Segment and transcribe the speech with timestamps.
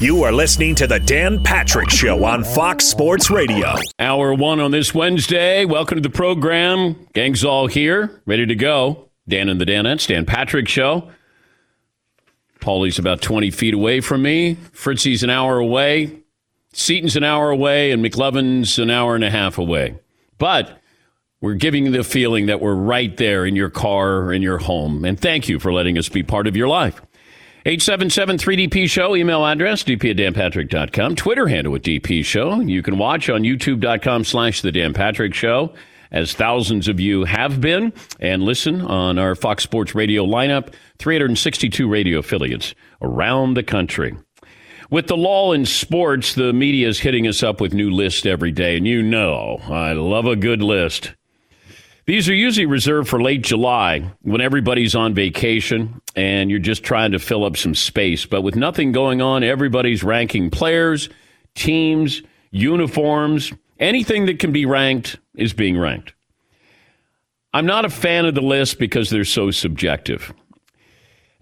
[0.00, 3.74] You are listening to the Dan Patrick Show on Fox Sports Radio.
[3.98, 5.64] Hour one on this Wednesday.
[5.64, 7.08] Welcome to the program.
[7.12, 9.08] Gang's all here, ready to go.
[9.28, 11.10] Dan and the Danettes, Dan Patrick Show.
[12.60, 14.56] Paulie's about 20 feet away from me.
[14.72, 16.20] Fritzy's an hour away.
[16.72, 17.92] Seton's an hour away.
[17.92, 19.98] And McLovin's an hour and a half away.
[20.38, 20.80] But
[21.40, 24.58] we're giving you the feeling that we're right there in your car or in your
[24.58, 25.04] home.
[25.04, 27.00] And thank you for letting us be part of your life.
[27.66, 32.60] 877 3DP Show, email address, dp at danpatrick.com, Twitter handle at DP Show.
[32.60, 35.72] You can watch on youtube.com slash The Dan Patrick Show,
[36.12, 41.88] as thousands of you have been, and listen on our Fox Sports Radio lineup, 362
[41.88, 44.14] radio affiliates around the country.
[44.90, 48.52] With the law in sports, the media is hitting us up with new lists every
[48.52, 51.14] day, and you know I love a good list.
[52.06, 57.12] These are usually reserved for late July when everybody's on vacation and you're just trying
[57.12, 58.26] to fill up some space.
[58.26, 61.08] But with nothing going on, everybody's ranking players,
[61.54, 66.12] teams, uniforms, anything that can be ranked is being ranked.
[67.54, 70.34] I'm not a fan of the list because they're so subjective.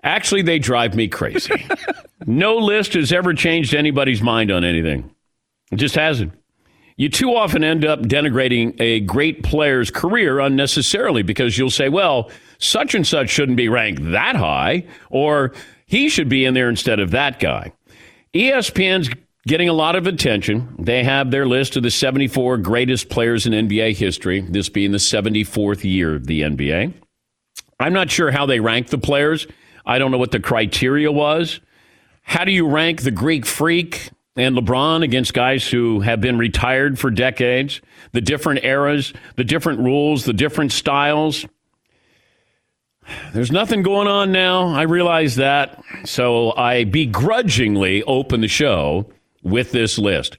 [0.04, 1.66] Actually, they drive me crazy.
[2.26, 5.12] no list has ever changed anybody's mind on anything.
[5.72, 6.32] It just hasn't.
[6.96, 12.30] You too often end up denigrating a great player's career unnecessarily because you'll say, well,
[12.58, 15.52] such and such shouldn't be ranked that high, or
[15.86, 17.72] he should be in there instead of that guy.
[18.34, 19.10] ESPN's
[19.46, 20.74] getting a lot of attention.
[20.78, 24.98] They have their list of the 74 greatest players in NBA history, this being the
[24.98, 26.92] 74th year of the NBA.
[27.80, 29.46] I'm not sure how they rank the players.
[29.84, 31.60] I don't know what the criteria was.
[32.22, 34.10] How do you rank the Greek freak?
[34.36, 37.80] And LeBron against guys who have been retired for decades,
[38.12, 41.44] the different eras, the different rules, the different styles.
[43.34, 44.68] There's nothing going on now.
[44.68, 45.82] I realize that.
[46.04, 49.10] So I begrudgingly open the show
[49.42, 50.38] with this list.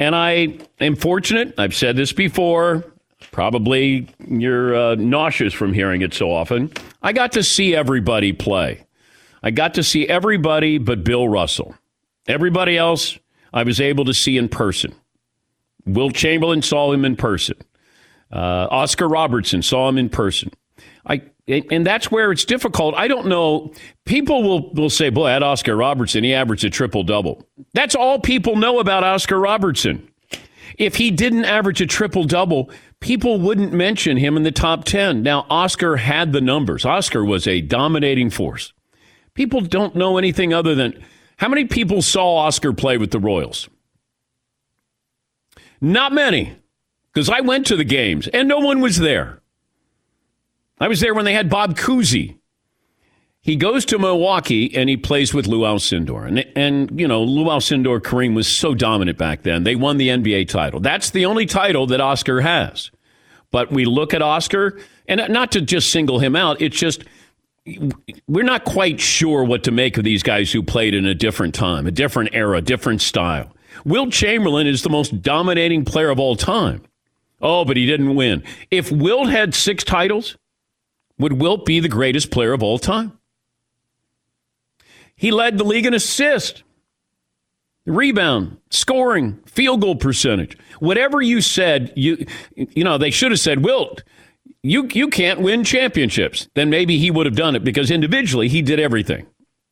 [0.00, 1.54] And I am fortunate.
[1.58, 2.84] I've said this before.
[3.32, 6.72] Probably you're uh, nauseous from hearing it so often.
[7.02, 8.86] I got to see everybody play.
[9.42, 11.74] I got to see everybody but Bill Russell.
[12.26, 13.18] Everybody else,
[13.52, 14.94] I was able to see in person.
[15.86, 17.56] Wilt Chamberlain saw him in person.
[18.30, 20.52] Uh, Oscar Robertson saw him in person.
[21.06, 22.94] I and that's where it's difficult.
[22.94, 23.72] I don't know.
[24.04, 27.42] People will will say, "Boy, at Oscar Robertson, he averaged a triple double."
[27.72, 30.06] That's all people know about Oscar Robertson.
[30.76, 32.70] If he didn't average a triple double,
[33.00, 35.22] people wouldn't mention him in the top 10.
[35.22, 36.84] Now, Oscar had the numbers.
[36.84, 38.72] Oscar was a dominating force.
[39.34, 41.02] People don't know anything other than
[41.38, 43.68] how many people saw Oscar play with the Royals?
[45.80, 46.56] Not many,
[47.12, 49.40] because I went to the games and no one was there.
[50.80, 52.36] I was there when they had Bob Cousy.
[53.40, 56.26] He goes to Milwaukee and he plays with Lou Alcindor.
[56.26, 59.62] And, and, you know, Lou Alcindor Kareem was so dominant back then.
[59.62, 60.80] They won the NBA title.
[60.80, 62.90] That's the only title that Oscar has.
[63.50, 67.04] But we look at Oscar, and not to just single him out, it's just
[68.26, 71.54] we're not quite sure what to make of these guys who played in a different
[71.54, 73.54] time, a different era, different style.
[73.84, 76.82] Wilt Chamberlain is the most dominating player of all time.
[77.40, 78.42] Oh, but he didn't win.
[78.70, 80.36] If Wilt had six titles,
[81.18, 83.18] would Wilt be the greatest player of all time?
[85.14, 86.62] He led the league in assist,
[87.86, 90.56] rebound, scoring, field goal percentage.
[90.78, 92.24] Whatever you said, you
[92.54, 94.04] you know, they should have said Wilt
[94.62, 96.48] you you can't win championships.
[96.54, 99.26] Then maybe he would have done it because individually he did everything.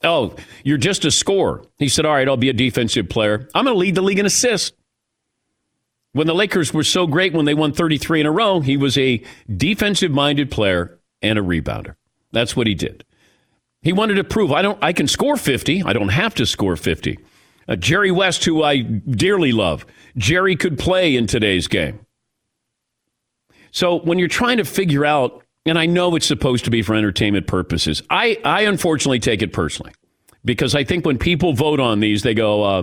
[0.05, 1.65] Oh, you're just a scorer.
[1.79, 3.49] He said, "All right, I'll be a defensive player.
[3.55, 4.73] I'm going to lead the league in assists."
[6.13, 8.97] When the Lakers were so great when they won 33 in a row, he was
[8.97, 9.23] a
[9.55, 11.97] defensive-minded player and a rebounder.
[12.33, 13.05] That's what he did.
[13.83, 15.83] He wanted to prove I don't I can score 50.
[15.83, 17.19] I don't have to score 50.
[17.69, 19.85] Uh, Jerry West, who I dearly love,
[20.17, 22.06] Jerry could play in today's game.
[23.77, 26.95] So when you're trying to figure out, and I know it's supposed to be for
[26.95, 29.93] entertainment purposes, I, I unfortunately take it personally
[30.47, 32.83] because I think when people vote on these, they go, uh,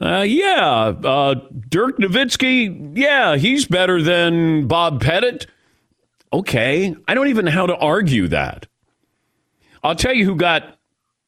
[0.00, 1.36] uh, yeah, uh,
[1.68, 5.46] Dirk Nowitzki, yeah, he's better than Bob Pettit.
[6.32, 8.66] Okay, I don't even know how to argue that.
[9.84, 10.76] I'll tell you who got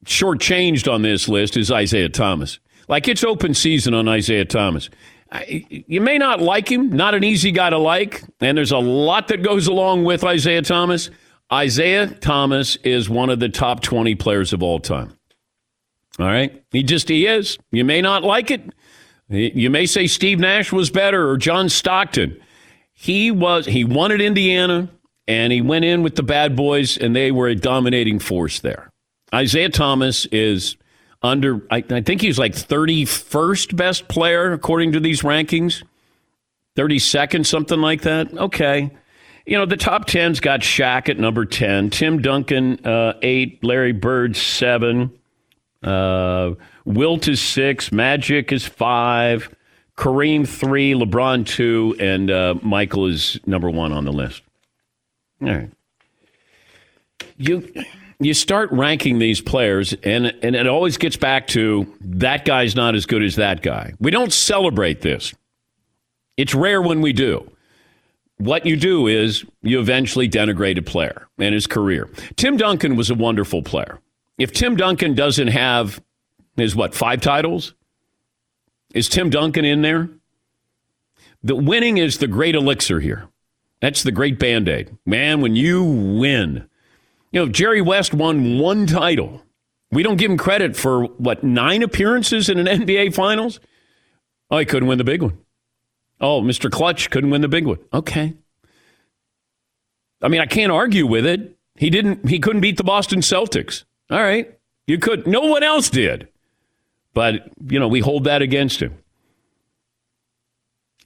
[0.06, 2.58] shortchanged on this list is Isaiah Thomas.
[2.88, 4.90] Like it's open season on Isaiah Thomas
[5.48, 9.28] you may not like him, not an easy guy to like, and there's a lot
[9.28, 11.10] that goes along with Isaiah Thomas.
[11.52, 15.16] Isaiah Thomas is one of the top 20 players of all time.
[16.18, 16.62] All right?
[16.70, 17.58] He just he is.
[17.72, 18.72] You may not like it.
[19.28, 22.40] You may say Steve Nash was better or John Stockton.
[22.92, 24.88] He was he at Indiana
[25.26, 28.90] and he went in with the bad boys and they were a dominating force there.
[29.34, 30.76] Isaiah Thomas is
[31.24, 35.82] under, I, I think he's like 31st best player according to these rankings,
[36.76, 38.32] 32nd, something like that.
[38.32, 38.90] Okay.
[39.46, 43.92] You know, the top 10's got Shaq at number 10, Tim Duncan, uh, 8, Larry
[43.92, 45.10] Bird, 7,
[45.82, 46.52] uh,
[46.84, 49.54] Wilt is 6, Magic is 5,
[49.96, 54.42] Kareem, 3, LeBron, 2, and uh, Michael is number 1 on the list.
[55.42, 55.70] All right.
[57.36, 57.66] You
[58.20, 62.94] you start ranking these players, and and it always gets back to that guy's not
[62.94, 63.94] as good as that guy.
[64.00, 65.34] We don't celebrate this.
[66.36, 67.50] It's rare when we do.
[68.38, 72.10] What you do is you eventually denigrate a player and his career.
[72.36, 74.00] Tim Duncan was a wonderful player.
[74.38, 76.02] If Tim Duncan doesn't have
[76.56, 77.74] his what five titles,
[78.92, 80.08] is Tim Duncan in there?
[81.42, 83.28] The winning is the great elixir here.
[83.80, 84.96] That's the great band aid.
[85.04, 86.68] Man, when you win,
[87.34, 89.42] you know, Jerry West won one title.
[89.90, 93.58] We don't give him credit for what, nine appearances in an NBA Finals?
[94.52, 95.36] Oh, he couldn't win the big one.
[96.20, 96.70] Oh, Mr.
[96.70, 97.78] Clutch couldn't win the big one.
[97.92, 98.34] Okay.
[100.22, 101.58] I mean, I can't argue with it.
[101.74, 103.82] He didn't he couldn't beat the Boston Celtics.
[104.10, 104.56] All right.
[104.86, 106.28] You could no one else did.
[107.14, 108.96] But, you know, we hold that against him.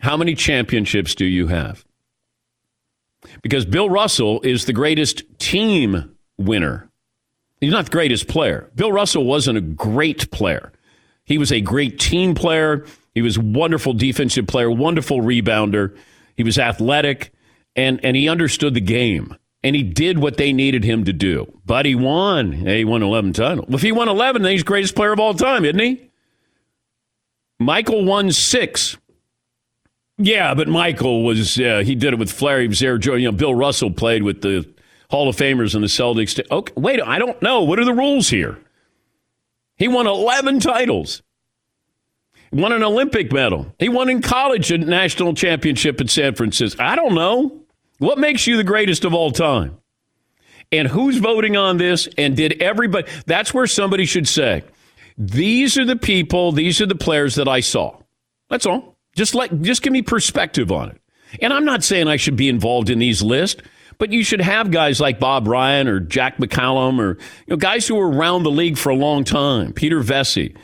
[0.00, 1.84] How many championships do you have?
[3.42, 6.88] because Bill Russell is the greatest team winner.
[7.60, 8.70] He's not the greatest player.
[8.74, 10.72] Bill Russell wasn't a great player.
[11.24, 12.86] He was a great team player.
[13.14, 15.96] He was a wonderful defensive player, wonderful rebounder.
[16.36, 17.32] He was athletic
[17.74, 19.36] and, and he understood the game.
[19.64, 21.52] And he did what they needed him to do.
[21.66, 22.52] But he won.
[22.52, 23.66] He won 11 titles.
[23.70, 26.10] If he won 11, then he's the greatest player of all time, isn't he?
[27.58, 28.96] Michael won six.
[30.16, 32.60] Yeah, but Michael was, uh, he did it with Flair.
[32.60, 32.96] He was there.
[32.96, 34.68] You know, Bill Russell played with the
[35.10, 36.38] Hall of Famers and the Celtics.
[36.50, 37.62] Okay, wait, I don't know.
[37.62, 38.58] What are the rules here?
[39.76, 41.22] He won 11 titles.
[42.50, 43.72] He won an Olympic medal.
[43.78, 46.82] He won in college a national championship in San Francisco.
[46.82, 47.60] I don't know.
[47.98, 49.78] What makes you the greatest of all time?
[50.70, 52.08] And who's voting on this?
[52.18, 53.10] And did everybody?
[53.26, 54.64] That's where somebody should say,
[55.16, 57.98] these are the people, these are the players that I saw.
[58.50, 58.96] That's all.
[59.16, 61.00] Just let just give me perspective on it.
[61.40, 63.60] And I'm not saying I should be involved in these lists,
[63.98, 67.86] but you should have guys like Bob Ryan or Jack McCallum or you know, guys
[67.86, 70.56] who were around the league for a long time, Peter Vecsey.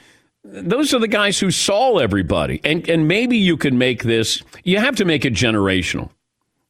[0.44, 2.60] Those are the guys who saw everybody.
[2.64, 6.10] And and maybe you can make this you have to make it generational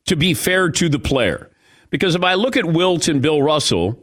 [0.07, 1.51] to be fair to the player.
[1.91, 4.03] Because if I look at Wilt and Bill Russell,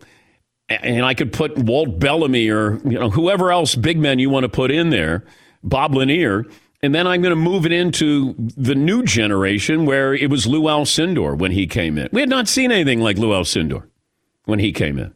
[0.70, 4.44] and I could put Walt Bellamy or you know whoever else big men you want
[4.44, 5.24] to put in there,
[5.64, 6.46] Bob Lanier,
[6.84, 10.64] and then I'm going to move it into the new generation where it was Lou
[10.64, 12.10] Alcindor when he came in.
[12.12, 13.88] We had not seen anything like Lou Alcindor
[14.46, 15.14] when he came in.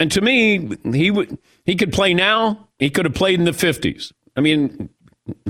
[0.00, 1.28] And to me, he
[1.64, 2.68] he could play now.
[2.78, 4.12] He could have played in the 50s.
[4.36, 4.90] I mean,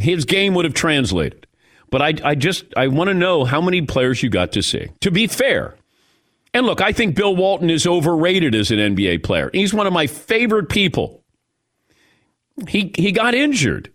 [0.01, 1.47] his game would have translated.
[1.91, 4.89] But I, I just I want to know how many players you got to see.
[5.01, 5.75] To be fair,
[6.53, 9.51] and look, I think Bill Walton is overrated as an NBA player.
[9.53, 11.23] He's one of my favorite people.
[12.69, 13.93] He he got injured.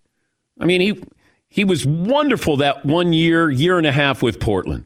[0.60, 1.04] I mean, he
[1.50, 4.86] he was wonderful that one year, year and a half with Portland.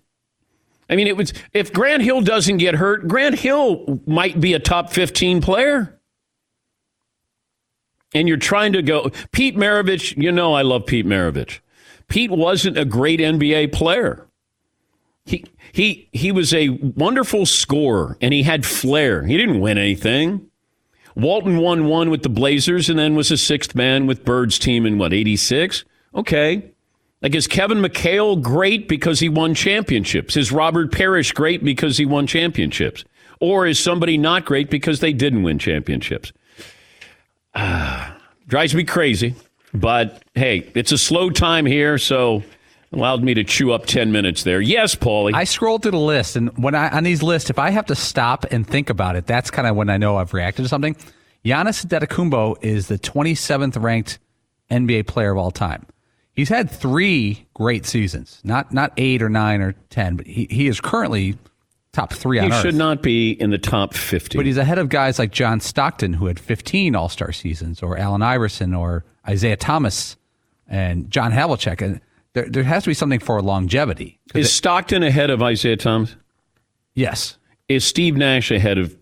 [0.89, 4.59] I mean, it was if Grant Hill doesn't get hurt, Grant Hill might be a
[4.59, 5.99] top 15 player.
[8.13, 11.59] And you're trying to go Pete Maravich, you know I love Pete Maravich.
[12.07, 14.27] Pete wasn't a great NBA player.
[15.25, 15.43] He
[15.73, 19.23] he he was a wonderful scorer and he had flair.
[19.25, 20.49] He didn't win anything.
[21.17, 24.85] Walton won one with the Blazers and then was a sixth man with Bird's team
[24.85, 25.83] in what, 86?
[26.13, 26.63] Okay.
[27.23, 30.37] Like, is Kevin McHale great because he won championships?
[30.37, 33.03] Is Robert Parish great because he won championships?
[33.39, 36.31] Or is somebody not great because they didn't win championships?
[37.55, 38.15] Ah,
[38.47, 39.33] drives me crazy.
[39.73, 42.43] But hey, it's a slow time here, so
[42.91, 44.61] allowed me to chew up 10 minutes there.
[44.61, 45.33] Yes, Paulie.
[45.33, 47.95] I scrolled through the list, and when I on these lists, if I have to
[47.95, 50.95] stop and think about it, that's kind of when I know I've reacted to something.
[51.45, 54.19] Giannis Antetokounmpo is the 27th ranked
[54.69, 55.85] NBA player of all time.
[56.33, 60.67] He's had three great seasons, not not eight or nine or ten, but he, he
[60.67, 61.37] is currently
[61.93, 62.61] top three on he earth.
[62.61, 64.37] should not be in the top 50.
[64.37, 67.97] But he's ahead of guys like John Stockton, who had 15 All Star seasons, or
[67.97, 70.15] Allen Iverson, or Isaiah Thomas,
[70.67, 71.81] and John Havlicek.
[71.81, 72.01] And
[72.37, 74.19] there, there has to be something for longevity.
[74.35, 76.15] Is Stockton ahead of Isaiah Thomas?
[76.93, 77.35] Yes.
[77.67, 78.95] Is Steve Nash ahead of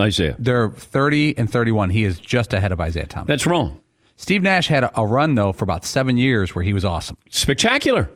[0.00, 0.34] Isaiah?
[0.40, 1.90] They're 30 and 31.
[1.90, 3.28] He is just ahead of Isaiah Thomas.
[3.28, 3.80] That's wrong.
[4.16, 7.16] Steve Nash had a, a run, though, for about seven years where he was awesome.
[7.30, 8.10] Spectacular.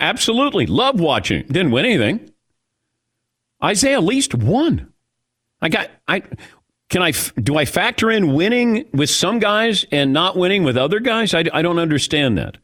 [0.00, 0.66] Absolutely.
[0.66, 1.46] Love watching.
[1.46, 2.32] Didn't win anything.
[3.62, 4.92] Isaiah at least won.
[5.62, 6.22] I got I
[6.88, 10.98] can I do I factor in winning with some guys and not winning with other
[10.98, 11.32] guys?
[11.32, 12.56] I, I don't understand that.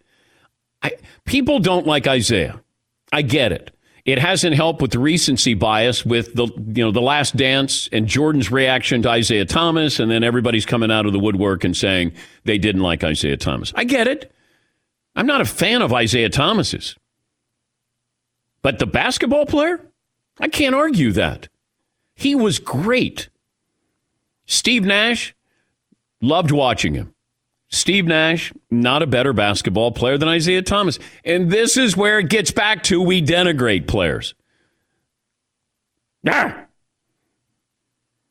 [0.83, 0.93] I,
[1.25, 2.61] people don't like Isaiah.
[3.13, 3.73] I get it.
[4.05, 8.07] It hasn't helped with the recency bias with the you know the last dance and
[8.07, 12.13] Jordan's reaction to Isaiah Thomas, and then everybody's coming out of the woodwork and saying
[12.45, 13.73] they didn't like Isaiah Thomas.
[13.75, 14.33] I get it.
[15.17, 16.95] I'm not a fan of Isaiah Thomas's.
[18.63, 19.81] But the basketball player,
[20.39, 21.49] I can't argue that.
[22.15, 23.29] He was great.
[24.47, 25.35] Steve Nash,
[26.21, 27.13] loved watching him.
[27.69, 30.99] Steve Nash, not a better basketball player than Isaiah Thomas.
[31.25, 34.35] And this is where it gets back to we denigrate players.
[36.29, 36.65] Ah!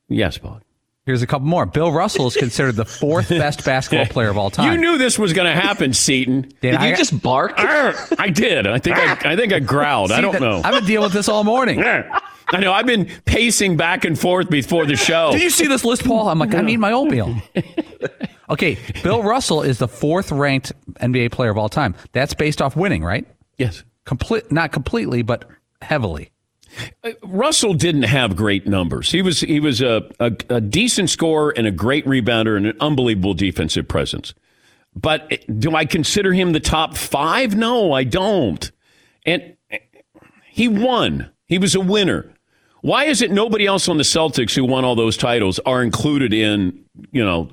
[0.08, 0.62] Yes, Bob.
[1.06, 1.68] Here's a couple more.
[1.68, 4.72] Bill Russell is considered the fourth best basketball player of all time.
[4.72, 6.42] You knew this was going to happen, Seton.
[6.62, 7.54] Did, did you just bark?
[7.58, 8.66] I did.
[8.66, 10.10] I think I, I think I growled.
[10.10, 10.62] See, I don't know.
[10.64, 11.84] I've been dealing with this all morning.
[11.84, 12.74] I know.
[12.74, 15.32] I've been pacing back and forth before the show.
[15.32, 16.28] Did you see this list, Paul?
[16.28, 17.36] I'm like, I need my oatmeal.
[18.50, 21.96] okay, Bill Russell is the fourth ranked NBA player of all time.
[22.12, 23.26] That's based off winning, right?
[23.58, 23.84] Yes.
[24.06, 25.50] Complete, not completely, but
[25.82, 26.32] heavily.
[27.04, 29.12] Uh, Russell didn't have great numbers.
[29.12, 32.78] He was he was a, a, a, decent scorer and a great rebounder and an
[32.80, 34.34] unbelievable defensive presence.
[34.96, 37.56] But eh, do I consider him the top five?
[37.56, 38.72] No, I don't.
[39.26, 39.80] And eh,
[40.50, 41.32] he won.
[41.46, 42.34] He was a winner.
[42.82, 46.34] Why is it nobody else on the Celtics who won all those titles are included
[46.34, 47.50] in you know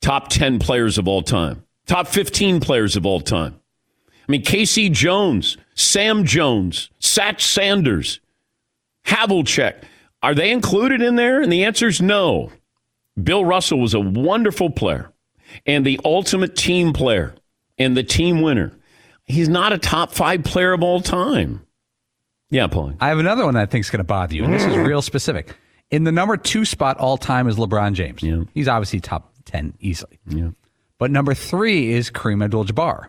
[0.00, 3.58] top ten players of all time, top fifteen players of all time?
[4.28, 4.90] I mean, K.C.
[4.90, 8.20] Jones, Sam Jones, Satch Sanders.
[9.06, 9.84] Havlicek.
[10.22, 11.40] Are they included in there?
[11.40, 12.52] And the answer is no.
[13.20, 15.10] Bill Russell was a wonderful player
[15.66, 17.34] and the ultimate team player
[17.78, 18.72] and the team winner.
[19.24, 21.64] He's not a top five player of all time.
[22.50, 22.94] Yeah, Paul.
[23.00, 24.76] I have another one that I think is going to bother you, and this is
[24.76, 25.54] real specific.
[25.90, 28.22] In the number two spot all time is LeBron James.
[28.22, 28.44] Yeah.
[28.54, 30.18] He's obviously top 10 easily.
[30.26, 30.50] Yeah.
[30.98, 33.08] But number three is Kareem Abdul Jabbar.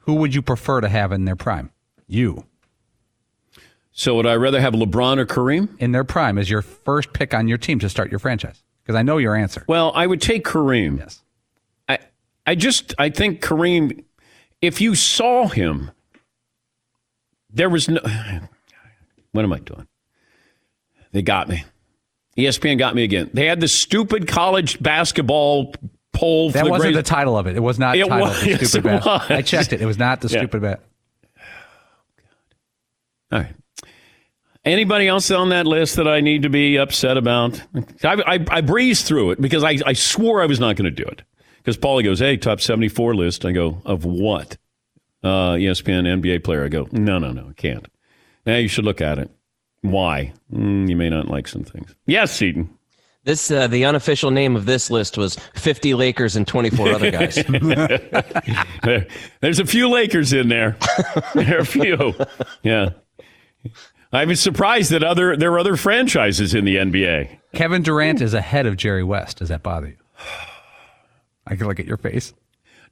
[0.00, 1.70] Who would you prefer to have in their prime?
[2.06, 2.44] You.
[3.92, 7.34] So would I rather have LeBron or Kareem in their prime as your first pick
[7.34, 8.62] on your team to start your franchise?
[8.82, 9.64] Because I know your answer.
[9.68, 10.98] Well, I would take Kareem.
[10.98, 11.22] Yes.
[11.88, 11.98] I
[12.46, 14.04] I just I think Kareem.
[14.62, 15.90] If you saw him,
[17.50, 18.00] there was no.
[19.32, 19.86] What am I doing?
[21.12, 21.64] They got me.
[22.38, 23.30] ESPN got me again.
[23.32, 25.74] They had the stupid college basketball
[26.12, 26.50] poll.
[26.50, 27.56] That wasn't the title of it.
[27.56, 29.30] It was not it titled was, the yes, stupid bet.
[29.30, 29.80] I checked it.
[29.80, 30.40] It was not the yeah.
[30.40, 30.80] stupid bet.
[33.32, 33.54] All right.
[34.64, 37.62] Anybody else on that list that I need to be upset about?
[38.04, 40.90] I, I, I breezed through it because I, I swore I was not going to
[40.90, 41.22] do it.
[41.58, 43.44] Because Paulie goes, hey, top 74 list.
[43.44, 44.58] I go, of what?
[45.22, 46.64] Uh, ESPN NBA player.
[46.64, 47.86] I go, no, no, no, I can't.
[48.44, 49.30] Now you should look at it.
[49.82, 50.32] Why?
[50.52, 51.94] Mm, you may not like some things.
[52.06, 52.70] Yes, Seton.
[53.24, 57.34] This uh, the unofficial name of this list was 50 Lakers and 24 other guys.
[58.82, 59.06] there,
[59.40, 60.76] there's a few Lakers in there.
[61.34, 62.14] there are a few.
[62.62, 62.90] Yeah.
[64.12, 67.38] I was surprised that other there are other franchises in the NBA.
[67.52, 69.38] Kevin Durant is ahead of Jerry West.
[69.38, 69.96] Does that bother you?
[71.46, 72.32] I can look at your face.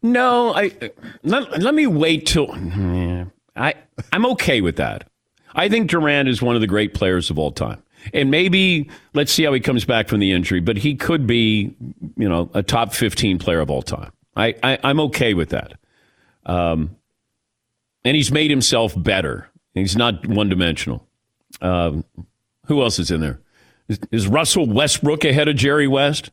[0.02, 0.73] No, I
[1.23, 2.52] let, let me wait till
[3.57, 3.75] I
[4.12, 5.09] I'm okay with that.
[5.55, 7.83] I think Durant is one of the great players of all time.
[8.14, 11.75] And maybe let's see how he comes back from the injury, but he could be,
[12.17, 14.12] you know, a top 15 player of all time.
[14.37, 15.75] I, I am okay with that.
[16.47, 16.97] Um,
[18.05, 19.50] and he's made himself better.
[19.75, 21.07] He's not one dimensional.
[21.61, 22.05] Um,
[22.67, 23.40] who else is in there?
[23.88, 26.31] Is, is Russell Westbrook ahead of Jerry West?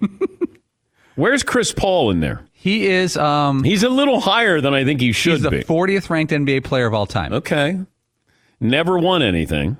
[1.16, 2.44] Where's Chris Paul in there?
[2.52, 3.16] He is.
[3.16, 5.34] Um, he's a little higher than I think he should be.
[5.34, 5.64] he's the be.
[5.64, 7.32] 40th ranked NBA player of all time.
[7.32, 7.78] Okay.
[8.60, 9.78] Never won anything.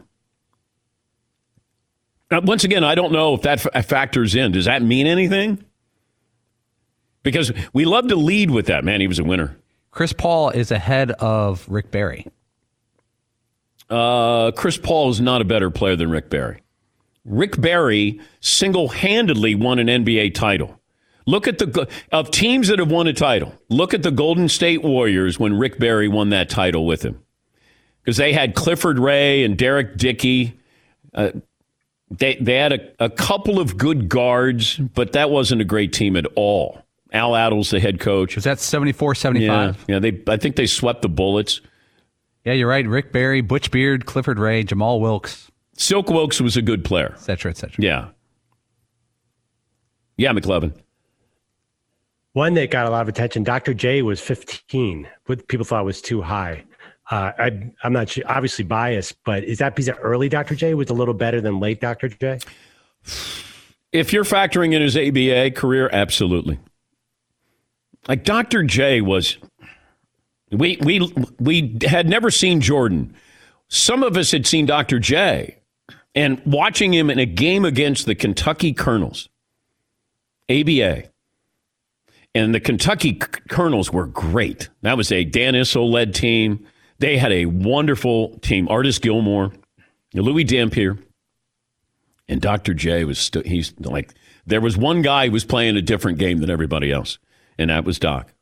[2.31, 4.53] Now, once again, I don't know if that f- factors in.
[4.53, 5.63] Does that mean anything?
[7.23, 8.85] Because we love to lead with that.
[8.85, 9.57] Man, he was a winner.
[9.91, 12.27] Chris Paul is ahead of Rick Barry.
[13.91, 16.63] Uh, Chris Paul is not a better player than Rick Barry.
[17.25, 20.81] Rick Barry single handedly won an NBA title.
[21.27, 23.53] Look at the of teams that have won a title.
[23.69, 27.23] Look at the Golden State Warriors when Rick Barry won that title with him,
[28.03, 30.59] because they had Clifford Ray and Derrick Dickey.
[31.15, 31.31] Uh,
[32.11, 36.17] they they had a, a couple of good guards, but that wasn't a great team
[36.17, 36.83] at all.
[37.13, 38.37] Al Attles, the head coach.
[38.37, 39.85] Was that 74 75?
[39.89, 41.61] Yeah, yeah they, I think they swept the Bullets.
[42.45, 42.87] Yeah, you're right.
[42.87, 45.51] Rick Barry, Butch Beard, Clifford Ray, Jamaal Wilkes.
[45.77, 47.13] Silk Wilkes was a good player.
[47.15, 47.83] Et cetera, et cetera.
[47.83, 48.09] Yeah.
[50.17, 50.73] Yeah, McLovin.
[52.33, 53.75] One that got a lot of attention, Dr.
[53.75, 55.09] J was 15.
[55.27, 56.65] What people thought was too high.
[57.11, 60.55] Uh, I, am not sure, obviously biased, but is that because of early Dr.
[60.55, 62.09] J was a little better than late Dr.
[62.09, 62.39] J?
[63.93, 66.61] If you're factoring in his ABA career, absolutely.
[68.07, 68.63] Like Dr.
[68.63, 69.39] J was,
[70.53, 73.15] we we we had never seen Jordan.
[73.69, 75.01] Some of us had seen Dr.
[75.01, 75.57] J,
[76.15, 79.29] and watching him in a game against the Kentucky Colonels,
[80.49, 81.05] ABA,
[82.35, 84.69] and the Kentucky Colonels were great.
[84.83, 86.67] That was a Dan Issel led team.
[87.01, 88.69] They had a wonderful team.
[88.69, 89.53] Artis Gilmore,
[90.13, 90.99] Louie Dampier,
[92.29, 92.75] and Dr.
[92.75, 94.15] J was still, he's like,
[94.47, 97.19] there was one guy who was playing a different game than everybody else,
[97.59, 98.33] and that was Doc.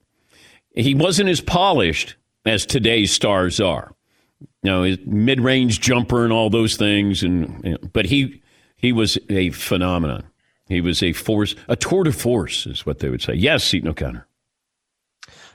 [0.75, 3.95] He wasn't as polished as today's stars are.
[4.41, 8.43] You know, his mid range jumper and all those things, and but he
[8.77, 10.25] he was a phenomenon.
[10.69, 13.35] He was a force, a tour de force, is what they would say.
[13.35, 14.27] Yes, Seton O'Connor.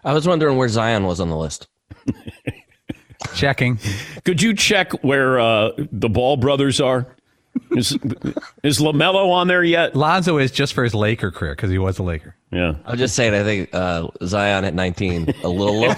[0.04, 1.68] I was wondering where Zion was on the list.
[3.36, 3.80] Checking.
[4.26, 7.08] Could you check where uh, the Ball brothers are?
[7.72, 7.92] Is,
[8.64, 9.96] is LaMelo on there yet?
[9.96, 12.36] Lonzo is just for his Laker career because he was a Laker.
[12.52, 12.76] Yeah.
[12.86, 15.90] I'm just saying, I think uh, Zion at 19, a little low.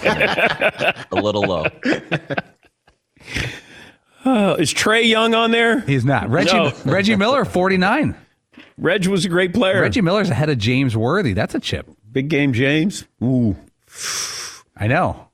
[1.12, 1.65] a little low.
[4.25, 5.82] Uh, is Trae Young on there?
[5.82, 6.29] He's not.
[6.29, 6.74] Reggie No.
[6.86, 8.15] Reggie Miller, 49.
[8.77, 9.82] Reg was a great player.
[9.82, 11.34] Reggie Miller's ahead of James Worthy.
[11.34, 11.88] That's a chip.
[12.12, 13.05] Big game James.
[13.24, 13.55] Ooh,
[14.75, 15.27] I know.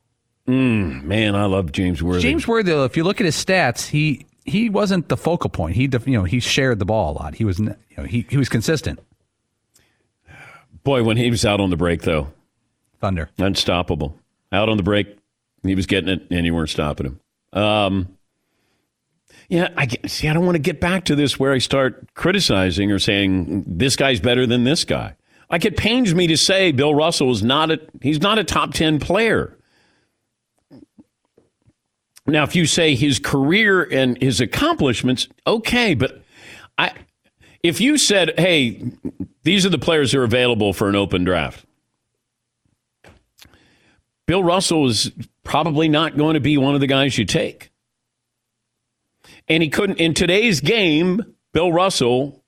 [0.48, 2.22] Man, I love James Worthy.
[2.22, 5.76] James Worthy, though, if you look at his stats, he he wasn't the focal point.
[5.76, 7.36] He you know he shared the ball a lot.
[7.36, 9.00] He was you know he he was consistent.
[10.84, 12.34] Boy, when he was out on the break, though,
[13.00, 13.30] Thunder.
[13.38, 14.18] unstoppable.
[14.52, 15.16] Out on the break,
[15.64, 17.20] he was getting it, and you weren't stopping him.
[17.54, 18.18] Um,
[19.48, 20.28] yeah, I see.
[20.28, 23.96] I don't want to get back to this where I start criticizing or saying this
[23.96, 25.16] guy's better than this guy.
[25.52, 28.74] Like it pains me to say Bill Russell is not a he's not a top
[28.74, 29.58] ten player.
[32.32, 36.24] Now, if you say his career and his accomplishments, okay, but
[36.78, 36.94] I
[37.64, 38.84] if you said, "Hey,
[39.44, 41.66] these are the players that are available for an open draft,"
[44.26, 45.12] Bill Russell is
[45.44, 47.72] probably not going to be one of the guys you take.
[49.48, 52.42] And he couldn't, in today's game, Bill Russell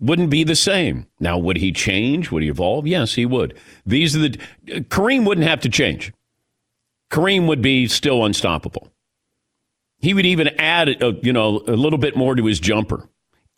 [0.00, 1.06] wouldn't be the same.
[1.20, 2.30] Now, would he change?
[2.30, 2.86] Would he evolve?
[2.86, 3.56] Yes, he would.
[3.86, 4.30] These are the,
[4.66, 6.12] Kareem wouldn't have to change.
[7.10, 8.91] Kareem would be still unstoppable.
[10.02, 13.08] He would even add, a, you know, a little bit more to his jumper,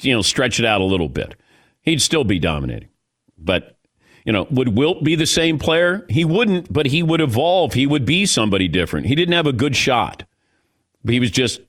[0.02, 1.34] you know, stretch it out a little bit.
[1.82, 2.88] He'd still be dominating.
[3.36, 3.76] But
[4.24, 6.06] you know, would Wilt be the same player?
[6.08, 7.74] He wouldn't, but he would evolve.
[7.74, 9.06] He would be somebody different.
[9.06, 10.24] He didn't have a good shot,
[11.06, 11.60] he was just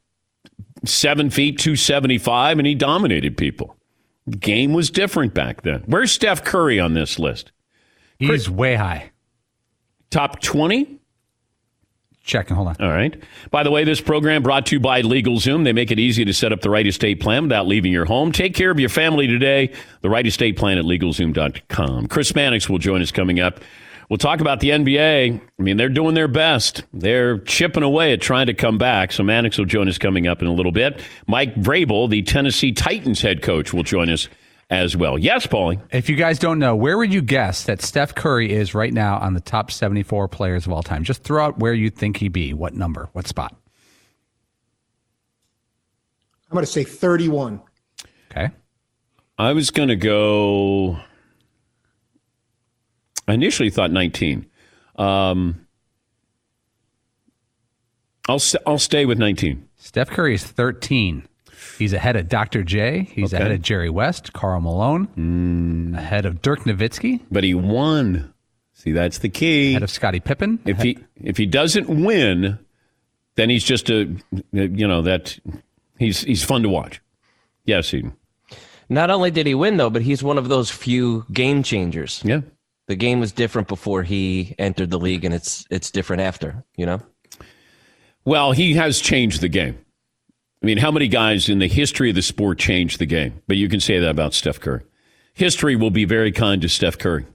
[0.86, 3.76] seven feet, 275, and he dominated people.
[4.28, 5.84] The game was different back then.
[5.86, 7.52] Where's Steph Curry on this list?
[8.18, 9.12] He's way high.
[10.10, 11.00] Top 20?
[12.26, 12.56] Checking.
[12.56, 12.76] Hold on.
[12.80, 13.22] All right.
[13.52, 15.64] By the way, this program brought to you by LegalZoom.
[15.64, 18.32] They make it easy to set up the right estate plan without leaving your home.
[18.32, 19.72] Take care of your family today.
[20.02, 22.08] The right estate plan at LegalZoom.com.
[22.08, 23.60] Chris Mannix will join us coming up.
[24.10, 25.40] We'll talk about the NBA.
[25.40, 26.84] I mean, they're doing their best.
[26.94, 29.12] They're chipping away at trying to come back.
[29.12, 31.02] So Mannix will join us coming up in a little bit.
[31.28, 34.28] Mike Vrabel, the Tennessee Titans head coach, will join us
[34.70, 35.18] as well.
[35.18, 35.82] Yes, Pauling.
[35.92, 39.18] If you guys don't know, where would you guess that Steph Curry is right now
[39.20, 41.04] on the top 74 players of all time?
[41.04, 42.54] Just throw out where you think he'd be.
[42.54, 43.10] What number?
[43.14, 43.56] What spot?
[46.50, 47.62] I'm going to say 31.
[48.32, 48.50] Okay.
[49.38, 50.98] I was going to go.
[53.28, 54.46] I initially thought 19.
[54.98, 55.66] Um,
[58.28, 59.68] I'll I'll stay with 19.
[59.76, 61.28] Steph Curry is 13.
[61.78, 62.64] He's ahead of Dr.
[62.64, 63.08] J.
[63.12, 63.42] He's Okay.
[63.44, 65.98] ahead of Jerry West, Karl Malone, mm.
[65.98, 68.34] ahead of Dirk Nowitzki, But he won.
[68.74, 69.72] See, that's the key.
[69.72, 70.60] ahead of Scottie Pippen.
[70.66, 72.60] If he if he doesn't win,
[73.36, 74.10] then he's just a
[74.52, 75.38] you know that
[75.98, 77.02] he's he's fun to watch.
[77.64, 78.16] Yes, Eden.
[78.90, 82.22] Not only did he win, though, but he's one of those few game changers.
[82.24, 82.42] Yeah.
[82.88, 86.64] The game was different before he entered the league, and it's it's different after.
[86.78, 87.02] You know,
[88.26, 89.80] Well, he has changed the game.
[90.66, 93.40] I mean, how many guys in the history of the sport changed the game?
[93.46, 94.82] But you can say that about Steph Curry.
[95.36, 97.28] History will be very kind to Steph Curry,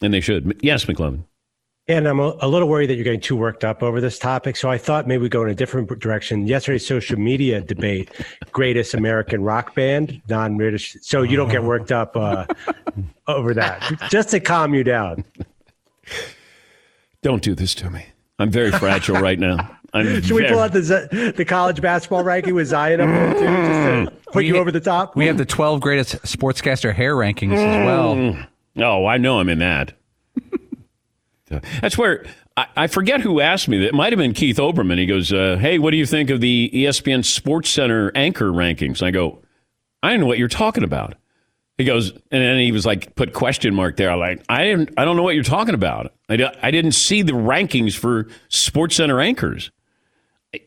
[0.00, 0.58] and they should.
[0.62, 1.24] Yes, McLovin.
[1.88, 4.56] And I'm a, little worried that you're getting too worked up over this topic.
[4.56, 6.46] So I thought maybe we go in a different direction.
[6.46, 8.08] Yesterday's social media debate,
[8.52, 10.96] greatest American rock band, non-British.
[11.02, 12.46] So you don't get worked up uh,
[13.26, 13.92] over that.
[14.08, 15.22] Just to calm you down.
[17.20, 18.06] Don't do this to me.
[18.38, 19.74] I'm very fragile right now.
[19.92, 23.40] I'm Should we pull out the the college basketball ranking with Zion up there too,
[23.40, 25.16] just to put you over the top?
[25.16, 28.46] We have the 12 greatest sportscaster hair rankings as well.
[28.76, 29.94] Oh, I know I'm in that.
[31.80, 33.88] That's where I, I forget who asked me that.
[33.88, 34.98] It might have been Keith Olbermann.
[34.98, 39.02] He goes, uh, "Hey, what do you think of the ESPN Sports Center anchor rankings?"
[39.02, 39.40] I go,
[40.02, 41.14] "I don't know what you're talking about."
[41.78, 44.10] He goes, and then he was like, put question mark there.
[44.10, 46.12] I'm like, I didn't, I don't know what you're talking about.
[46.28, 49.70] I, I didn't see the rankings for Sports Center anchors.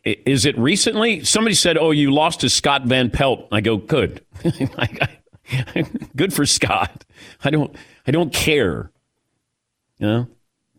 [0.05, 1.23] Is it recently?
[1.23, 4.23] Somebody said, "Oh, you lost to Scott Van Pelt." I go, "Good,
[6.15, 7.03] good for Scott."
[7.43, 8.91] I don't, I don't care.
[9.97, 10.27] You know,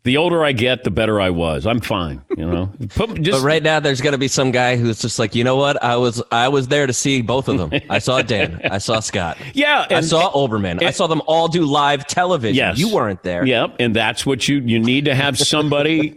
[0.05, 1.67] the older I get, the better I was.
[1.67, 2.23] I'm fine.
[2.37, 5.19] You know, Put, just But right now, there's going to be some guy who's just
[5.19, 5.83] like, you know what?
[5.83, 7.81] I was I was there to see both of them.
[7.91, 8.61] I saw Dan.
[8.71, 9.37] I saw Scott.
[9.53, 10.83] Yeah, I saw Olbermann.
[10.83, 12.55] I saw them all do live television.
[12.55, 12.79] Yes.
[12.79, 13.45] You weren't there.
[13.45, 16.17] Yep, and that's what you you need to have somebody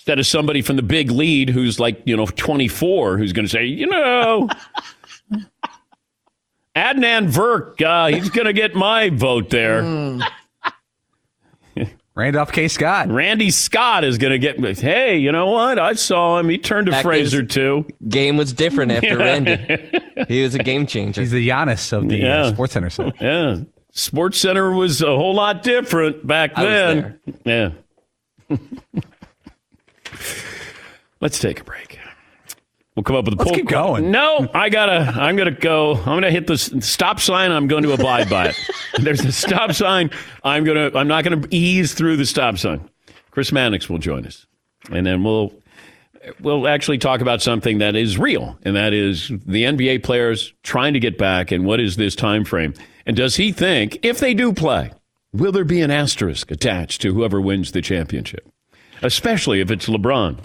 [0.00, 3.50] instead of somebody from the big lead who's like you know 24 who's going to
[3.50, 4.48] say you know
[6.76, 9.82] Adnan Virk uh, he's going to get my vote there.
[12.16, 12.68] Randolph K.
[12.68, 13.08] Scott.
[13.08, 14.58] Randy Scott is going to get.
[14.78, 15.78] Hey, you know what?
[15.78, 16.48] I saw him.
[16.48, 17.86] He turned to That Fraser is- too.
[18.08, 19.56] Game was different after Randy.
[20.28, 21.20] He was a game changer.
[21.22, 22.42] He's the Giannis of the Yeah.
[22.42, 23.20] uh, Sports Center set.
[23.22, 23.58] Yeah,
[23.92, 26.70] Sports Center was a whole lot different back I was
[27.44, 27.74] then.
[28.50, 28.56] Yeah.
[31.20, 31.98] Let's take a break.
[32.96, 34.10] We'll come up with a Let's poll keep going.
[34.10, 35.12] No, I gotta.
[35.20, 35.94] I'm gonna go.
[35.94, 37.52] I'm gonna hit the stop sign.
[37.52, 38.56] I'm going to abide by it.
[39.00, 40.10] There's a stop sign.
[40.42, 40.90] I'm gonna.
[40.94, 42.88] I'm not gonna ease through the stop sign.
[43.30, 44.46] Chris Mannix will join us,
[44.90, 45.52] and then we'll
[46.40, 50.92] we'll actually talk about something that is real, and that is the NBA players trying
[50.94, 52.74] to get back, and what is this time frame?
[53.06, 54.90] And does he think if they do play,
[55.32, 58.46] will there be an asterisk attached to whoever wins the championship,
[59.02, 60.38] especially if it's LeBron?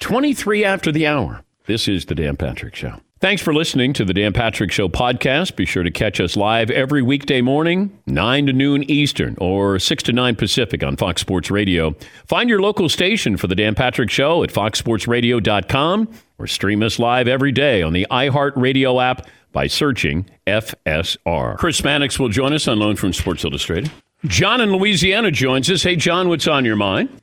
[0.00, 1.42] 23 after the hour.
[1.66, 3.00] This is the Dan Patrick Show.
[3.20, 5.56] Thanks for listening to the Dan Patrick Show podcast.
[5.56, 10.02] Be sure to catch us live every weekday morning, 9 to noon Eastern or 6
[10.04, 11.96] to 9 Pacific on Fox Sports Radio.
[12.26, 17.26] Find your local station for the Dan Patrick Show at foxsportsradio.com or stream us live
[17.26, 21.58] every day on the iHeartRadio app by searching FSR.
[21.58, 23.90] Chris Mannix will join us on loan from Sports Illustrated.
[24.26, 25.82] John in Louisiana joins us.
[25.82, 27.20] Hey, John, what's on your mind?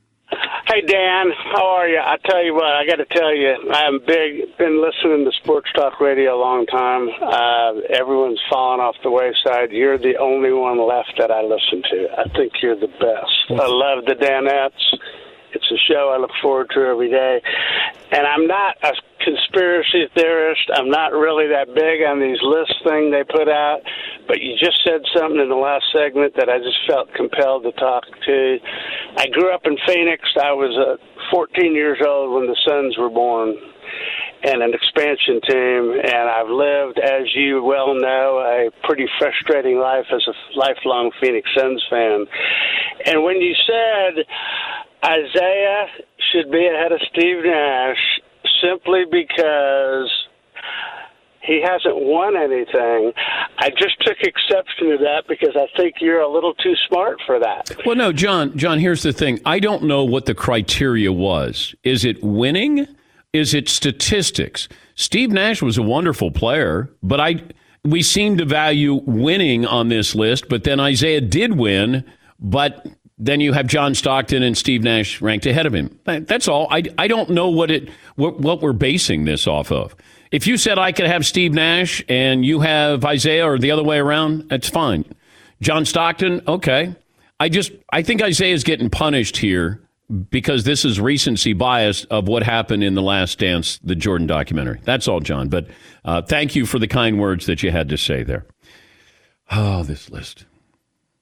[0.67, 1.99] Hey Dan, how are you?
[1.99, 4.57] I tell you what, I got to tell you, I'm big.
[4.57, 7.07] Been listening to sports talk radio a long time.
[7.21, 9.69] Uh, everyone's fallen off the wayside.
[9.69, 12.07] You're the only one left that I listen to.
[12.17, 13.61] I think you're the best.
[13.61, 14.97] I love the Danettes.
[15.55, 17.41] It's a show I look forward to every day.
[18.11, 18.91] And I'm not a
[19.23, 20.69] conspiracy theorist.
[20.75, 23.79] I'm not really that big on these lists thing they put out.
[24.27, 27.71] But you just said something in the last segment that I just felt compelled to
[27.73, 28.57] talk to.
[29.17, 30.21] I grew up in Phoenix.
[30.37, 33.55] I was uh, 14 years old when the Suns were born
[34.43, 35.97] and an expansion team.
[36.05, 41.49] And I've lived, as you well know, a pretty frustrating life as a lifelong Phoenix
[41.57, 42.25] Suns fan.
[43.05, 44.25] And when you said
[45.05, 45.85] Isaiah
[46.31, 48.21] should be ahead of Steve Nash
[48.61, 50.11] simply because
[51.41, 53.13] he hasn't won anything.
[53.59, 57.39] I just took exception to that because I think you're a little too smart for
[57.39, 57.69] that.
[57.85, 58.57] Well, no, John.
[58.57, 59.39] John, here's the thing.
[59.45, 61.75] I don't know what the criteria was.
[61.83, 62.87] Is it winning?
[63.31, 64.67] Is it statistics?
[64.95, 67.43] Steve Nash was a wonderful player, but I
[67.83, 70.49] we seem to value winning on this list.
[70.49, 72.03] But then Isaiah did win,
[72.39, 75.99] but then you have John Stockton and Steve Nash ranked ahead of him.
[76.05, 76.67] That's all.
[76.69, 79.95] I, I don't know what it what, what we're basing this off of.
[80.31, 83.83] If you said I could have Steve Nash and you have Isaiah or the other
[83.83, 85.05] way around, that's fine.
[85.61, 86.95] John Stockton, okay.
[87.39, 89.81] I just I think Isaiah's getting punished here
[90.29, 94.79] because this is recency bias of what happened in the Last Dance, the Jordan documentary.
[94.83, 95.49] That's all, John.
[95.49, 95.67] But
[96.03, 98.45] uh, thank you for the kind words that you had to say there.
[99.51, 100.45] Oh, this list.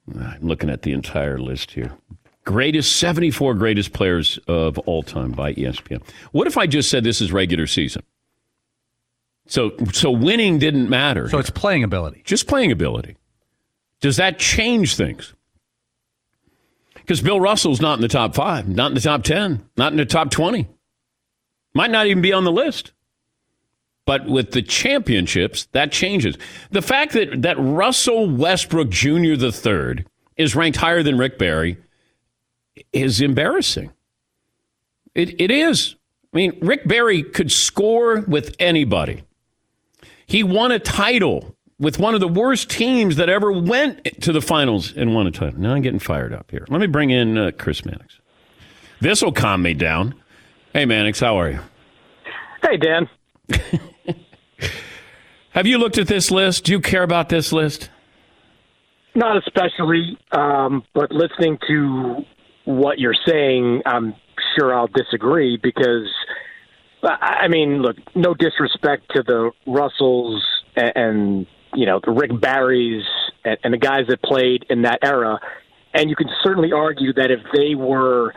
[0.08, 1.92] I'm looking at the entire list here.
[2.44, 6.02] Greatest 74 greatest players of all time by ESPN.
[6.32, 8.02] What if I just said this is regular season?
[9.46, 11.28] So so winning didn't matter.
[11.28, 12.22] So it's playing ability.
[12.24, 13.16] just playing ability.
[14.00, 15.32] Does that change things?
[16.94, 19.98] Because Bill Russell's not in the top five, not in the top 10, not in
[19.98, 20.68] the top 20.
[21.74, 22.92] Might not even be on the list.
[24.06, 26.36] But with the championships, that changes.
[26.70, 29.34] The fact that, that Russell Westbrook Jr.
[29.34, 30.04] III
[30.36, 31.78] is ranked higher than Rick Barry
[32.92, 33.92] is embarrassing.
[35.14, 35.96] It, it is.
[36.32, 39.22] I mean, Rick Barry could score with anybody.
[40.26, 44.40] He won a title with one of the worst teams that ever went to the
[44.40, 45.60] finals and won a title.
[45.60, 46.66] Now I'm getting fired up here.
[46.68, 48.20] Let me bring in uh, Chris Mannix.
[49.00, 50.14] This will calm me down.
[50.72, 51.60] Hey, Mannix, how are you?
[52.62, 53.08] Hey, Dan.
[55.54, 56.64] Have you looked at this list?
[56.64, 57.88] Do you care about this list?
[59.14, 62.24] Not especially, um, but listening to
[62.64, 64.16] what you're saying, I'm
[64.56, 66.08] sure I'll disagree because,
[67.04, 73.04] I mean, look, no disrespect to the Russells and, and you know, the Rick Barrys
[73.44, 75.38] and, and the guys that played in that era.
[75.92, 78.34] And you can certainly argue that if they were,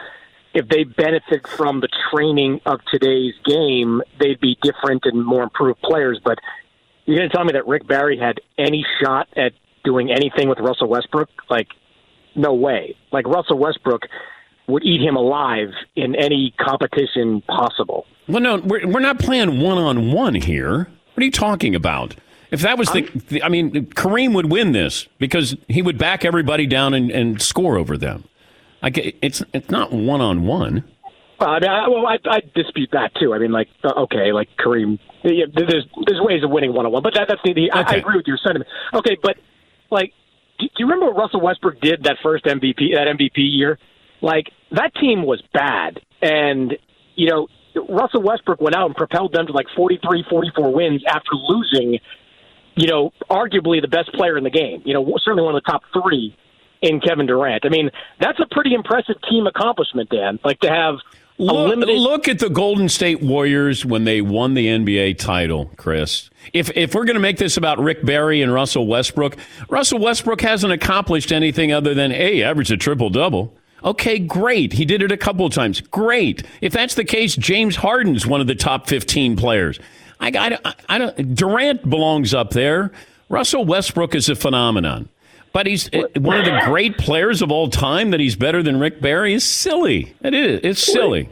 [0.53, 5.81] if they benefit from the training of today's game, they'd be different and more improved
[5.81, 6.21] players.
[6.23, 6.37] But
[7.07, 10.59] you're going to tell me that Rick Barry had any shot at doing anything with
[10.59, 11.29] Russell Westbrook?
[11.49, 11.67] Like,
[12.35, 12.95] no way.
[13.11, 14.03] Like Russell Westbrook
[14.67, 18.05] would eat him alive in any competition possible.
[18.27, 20.89] Well, no, we're, we're not playing one on one here.
[21.13, 22.15] What are you talking about?
[22.51, 26.23] If that was the, the, I mean, Kareem would win this because he would back
[26.23, 28.25] everybody down and, and score over them.
[28.81, 30.83] Like it's it's not one on one.
[31.39, 33.33] Well, I mean, I, well, I, I dispute that too.
[33.33, 36.91] I mean, like, uh, okay, like Kareem, yeah, there's there's ways of winning one on
[36.91, 37.53] one, but that, that's the.
[37.53, 38.69] the I, I agree with your sentiment.
[38.93, 39.37] Okay, but
[39.91, 40.13] like,
[40.59, 43.77] do, do you remember what Russell Westbrook did that first MVP that MVP year?
[44.19, 46.75] Like, that team was bad, and
[47.15, 47.47] you know,
[47.87, 51.99] Russell Westbrook went out and propelled them to like 43, 44 wins after losing
[52.77, 54.83] you know, arguably the best player in the game.
[54.85, 56.37] You know, certainly one of the top three
[56.81, 57.65] in Kevin Durant.
[57.65, 60.39] I mean, that's a pretty impressive team accomplishment, Dan.
[60.45, 60.95] Like to have
[61.37, 66.29] look, limited- look at the Golden State Warriors when they won the NBA title, Chris.
[66.53, 69.35] If if we're going to make this about Rick Barry and Russell Westbrook,
[69.69, 73.53] Russell Westbrook hasn't accomplished anything other than a average a triple double.
[73.83, 74.73] Okay, great.
[74.73, 75.81] He did it a couple of times.
[75.81, 76.43] Great.
[76.61, 79.79] If that's the case, James Harden's one of the top 15 players.
[80.19, 80.31] I,
[80.65, 81.35] I, I don't.
[81.35, 82.91] Durant belongs up there.
[83.29, 85.09] Russell Westbrook is a phenomenon,
[85.57, 88.11] but he's uh, one of the great players of all time.
[88.11, 90.13] That he's better than Rick Barry is silly.
[90.21, 90.59] It is.
[90.61, 91.31] It's silly.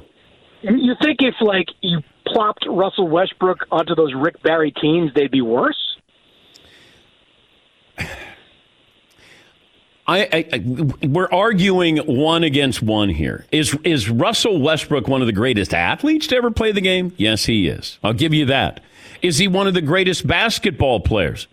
[0.63, 5.41] You think if like you plopped Russell Westbrook onto those Rick Barry teams, they'd be
[5.41, 5.77] worse?
[7.99, 8.07] I,
[10.07, 13.45] I, I, we're arguing one against one here.
[13.51, 17.13] Is is Russell Westbrook one of the greatest athletes to ever play the game?
[17.17, 17.99] Yes, he is.
[18.03, 18.79] I'll give you that.
[19.21, 21.47] Is he one of the greatest basketball players?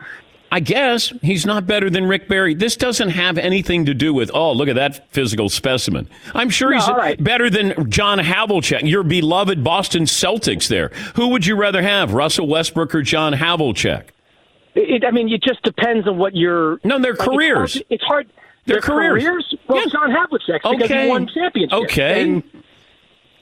[0.53, 2.53] I guess he's not better than Rick Barry.
[2.55, 6.09] This doesn't have anything to do with, oh, look at that physical specimen.
[6.35, 7.25] I'm sure No, he's right.
[7.25, 10.89] better than John Havlicek, your beloved Boston Celtics there.
[11.15, 14.09] Who would you rather have, Russell Westbrook or John Havlicek?
[14.75, 17.73] It, I mean, it just depends on what your No, their like, it's careers.
[17.75, 18.27] hard It's hard.
[18.67, 19.55] Their careers.
[19.69, 19.87] Well, Yeah.
[19.91, 21.05] John Havlicek because Okay.
[21.05, 21.83] he won championships.
[21.85, 22.23] Okay.
[22.23, 22.43] And,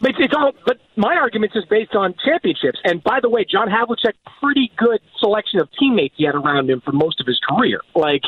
[0.00, 0.52] but it's all.
[0.66, 2.78] But my argument is based on championships.
[2.84, 6.80] And by the way, John Havlicek, pretty good selection of teammates he had around him
[6.80, 7.80] for most of his career.
[7.94, 8.22] Like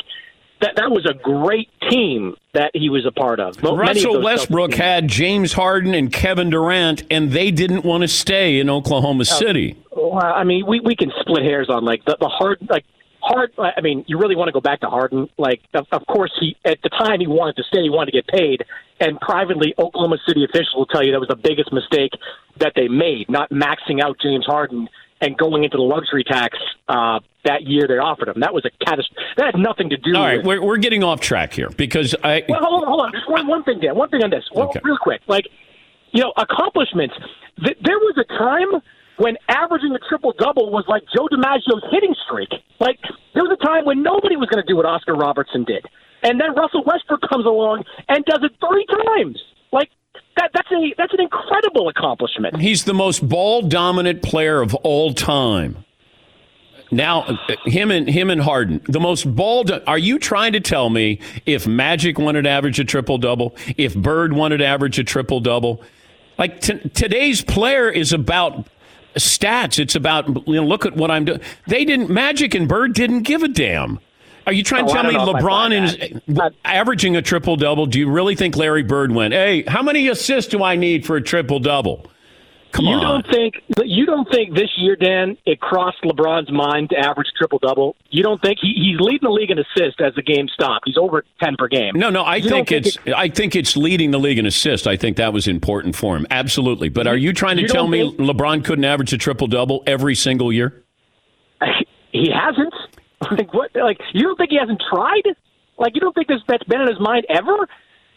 [0.61, 0.75] that.
[0.75, 3.57] That was a great team that he was a part of.
[3.63, 4.79] Of Russell those Westbrook teams.
[4.79, 9.39] had James Harden and Kevin Durant, and they didn't want to stay in Oklahoma oh,
[9.39, 9.77] City.
[9.91, 12.85] Well, I mean, we we can split hairs on like the, the hard like
[13.23, 13.51] hard.
[13.57, 15.29] I mean, you really want to go back to Harden?
[15.37, 18.21] Like, of, of course, he at the time he wanted to stay, he wanted to
[18.21, 18.63] get paid,
[18.99, 22.11] and privately, Oklahoma City officials will tell you that was the biggest mistake
[22.59, 24.87] that they made, not maxing out James Harden
[25.21, 26.57] and going into the luxury tax
[26.89, 28.41] uh, that year they offered him.
[28.41, 29.15] That was a catastrophe.
[29.37, 30.15] That had nothing to do.
[30.15, 32.43] All right, with we're, we're getting off track here because I.
[32.49, 33.11] well, hold on, hold on.
[33.13, 33.95] Just one, one thing, Dan.
[33.95, 34.81] One thing on this, well, Okay.
[34.83, 35.21] real quick.
[35.27, 35.45] Like,
[36.11, 37.15] you know, accomplishments.
[37.63, 38.81] Th- there was a time
[39.17, 42.49] when averaging a triple double was like Joe DiMaggio's hitting streak.
[42.79, 42.99] Like,
[43.33, 45.85] there was a time when nobody was going to do what Oscar Robertson did,
[46.23, 49.41] and then Russell Westbrook comes along and does it three times.
[49.71, 49.89] Like.
[50.35, 52.59] That, that's a that's an incredible accomplishment.
[52.59, 55.85] He's the most ball dominant player of all time.
[56.91, 59.65] Now, uh, him and him and Harden, the most ball.
[59.87, 63.95] Are you trying to tell me if Magic wanted to average a triple double, if
[63.95, 65.83] Bird wanted to average a triple double,
[66.37, 68.67] like t- today's player is about
[69.15, 69.79] stats.
[69.79, 71.41] It's about you know, look at what I'm doing.
[71.67, 72.09] They didn't.
[72.09, 73.99] Magic and Bird didn't give a damn.
[74.45, 76.51] Are you trying to Oh, I tell me don't know if I buy LeBron is
[76.65, 77.85] averaging a triple double?
[77.85, 79.33] Do you really think Larry Bird went?
[79.33, 82.05] Hey, how many assists do I need for a triple double?
[82.73, 83.01] Come you on.
[83.23, 83.53] don't think
[83.85, 87.95] you don't think this year, Dan, it crossed LeBron's mind to average triple double?
[88.09, 90.81] You don't think he, he's leading the league in assists as the game stopped?
[90.85, 91.91] He's over ten per game.
[91.93, 94.47] No, no, I You think don't think it's I think it's leading the league in
[94.47, 94.87] assists.
[94.87, 96.25] I think that was important for him.
[96.31, 96.89] Absolutely.
[96.89, 100.15] But are you trying to You tell me LeBron couldn't average a triple double every
[100.15, 100.83] single year?
[102.11, 102.73] He hasn't.
[103.31, 103.71] Like what?
[103.73, 105.23] Like you don't think he hasn't tried?
[105.77, 107.67] Like you don't think this that's been in his mind ever?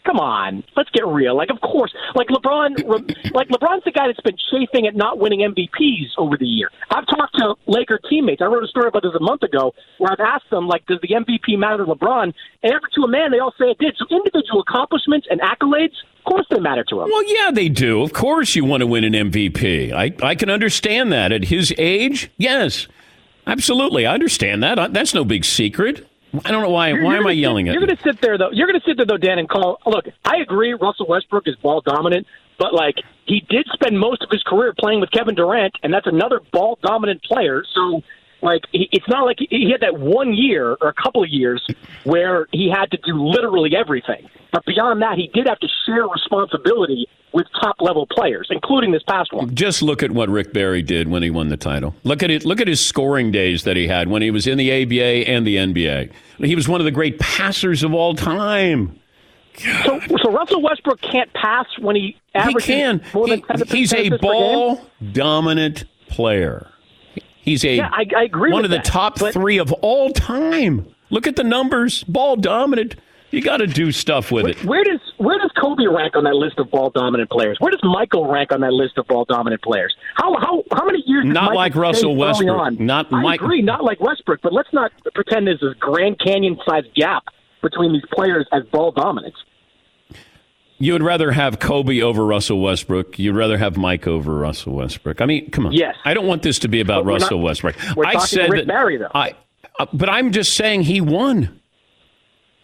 [0.07, 1.35] Come on, let's get real.
[1.35, 5.41] Like of course, like LeBron, like LeBron's the guy that's been chafing at not winning
[5.41, 6.71] MVPs over the year.
[6.89, 8.41] I've talked to Laker teammates.
[8.41, 10.99] I wrote a story about this a month ago where I've asked them like, does
[11.01, 12.33] the MVP matter to LeBron?
[12.63, 13.97] And every to a man, they all say it did.
[13.97, 17.09] So individual accomplishments and accolades, of course, they matter to him.
[17.09, 18.01] Well, yeah, they do.
[18.01, 19.91] Of course, you want to win an MVP.
[19.91, 22.31] I I can understand that at his age.
[22.37, 22.87] Yes,
[23.45, 24.93] absolutely, I understand that.
[24.93, 26.07] That's no big secret.
[26.45, 26.89] I don't know why.
[26.89, 28.51] You're- why you're am I gonna yelling at You're going to sit there though.
[28.51, 29.79] You're going to sit there though, Dan, and call.
[29.85, 30.73] Look, I agree.
[30.73, 32.27] Russell Westbrook is ball dominant,
[32.59, 36.07] but like he did spend most of his career playing with Kevin Durant, and that's
[36.07, 37.63] another ball dominant player.
[37.73, 38.01] So
[38.41, 41.65] Like it's not like he, he had that one year or a couple of years
[42.03, 44.29] where he had to do literally everything.
[44.53, 49.03] But beyond that, he did have to share responsibility with top level players, including this
[49.03, 49.53] past one.
[49.53, 51.95] Just look at what Rick Barry did when he won the title.
[52.03, 52.45] Look at it.
[52.45, 55.45] Look at his scoring days that he had when he was in the ABA and
[55.45, 56.11] the NBA.
[56.39, 58.99] He was one of the great passers of all time.
[59.57, 63.01] So, so Russell Westbrook can't pass when he He averages can.
[63.13, 64.19] more than He- 10 he's a assists per game?
[64.21, 66.67] ball dominant player.
[67.47, 70.09] He's a Yeah, I- I agree one of the that, top but- three of all
[70.11, 70.85] time.
[71.09, 72.03] Look at the numbers.
[72.03, 72.95] Ball dominant.
[73.31, 74.65] You got to do stuff with it.
[74.65, 77.55] Where does where does Kobe rank on that list of ball dominant players?
[77.59, 79.95] Where does Michael rank on that list of ball dominant players?
[80.15, 81.23] How how how many years?
[81.25, 82.57] Not like Russell Westbrook.
[82.57, 82.85] On?
[82.85, 86.57] Not I Mike- agree, not like Westbrook, but let's not pretend there's this Grand Canyon
[86.67, 87.23] sized gap
[87.61, 89.35] between these players as ball dominance.
[90.79, 93.17] You would rather have Kobe over Russell Westbrook.
[93.17, 95.21] You'd rather have Mike over Russell Westbrook.
[95.21, 95.71] I mean, come on.
[95.71, 95.95] Yes.
[96.05, 97.75] I don't want this to be about Russell not- Westbrook.
[97.95, 99.09] we're I talking said Rick that Barry, though.
[99.15, 99.33] I,
[99.79, 101.59] uh, but I'm just saying he won.